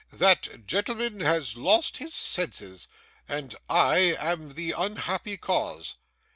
That 0.13 0.65
gentleman 0.65 1.19
has 1.19 1.55
lost 1.55 1.97
his 1.97 2.15
senses, 2.15 2.87
and 3.29 3.53
I 3.69 4.15
am 4.19 4.53
the 4.53 4.71
unhappy 4.71 5.37
cause. 5.37 5.97